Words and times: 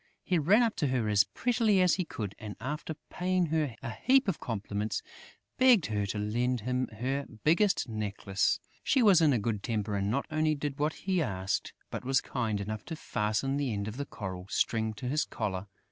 He 0.23 0.39
ran 0.39 0.63
up 0.63 0.75
to 0.77 0.87
her 0.87 1.07
as 1.09 1.25
prettily 1.25 1.79
as 1.79 1.93
he 1.93 2.05
could 2.05 2.33
and, 2.39 2.55
after 2.59 2.95
paying 3.11 3.45
her 3.53 3.75
a 3.83 3.91
heap 3.91 4.27
of 4.27 4.39
compliments, 4.39 5.03
begged 5.59 5.85
her 5.85 6.07
to 6.07 6.17
lend 6.17 6.61
him 6.61 6.87
her 6.87 7.27
biggest 7.43 7.87
necklace. 7.87 8.59
She 8.81 9.03
was 9.03 9.21
in 9.21 9.31
a 9.31 9.37
good 9.37 9.61
temper 9.61 9.95
and 9.95 10.09
not 10.09 10.25
only 10.31 10.55
did 10.55 10.79
what 10.79 10.93
he 11.05 11.21
asked, 11.21 11.73
but 11.91 12.03
was 12.03 12.19
kind 12.19 12.59
enough 12.59 12.83
to 12.85 12.95
fasten 12.95 13.57
the 13.57 13.71
end 13.71 13.87
of 13.87 13.97
the 13.97 14.05
coral 14.07 14.47
string 14.49 14.95
to 14.95 15.07
his 15.07 15.23
collar. 15.23 15.67